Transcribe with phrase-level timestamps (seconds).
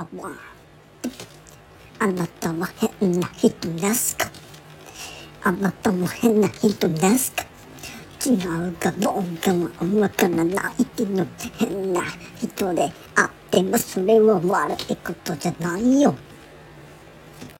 [0.00, 0.30] あわ
[1.98, 2.66] あなたは
[2.98, 4.30] 変な人ですか。
[5.42, 7.44] あなたも変な人ですか。
[8.24, 8.32] 違
[8.70, 11.26] うかどうかはわからないけど
[11.58, 12.00] 変な
[12.38, 16.14] 人であってもそれは悪いことじゃないよ。